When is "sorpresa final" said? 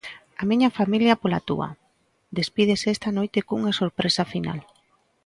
3.81-4.59